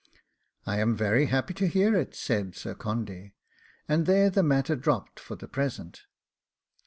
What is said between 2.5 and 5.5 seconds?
Sir Condy; and there the matter dropped for the